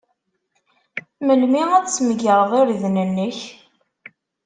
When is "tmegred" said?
1.87-2.51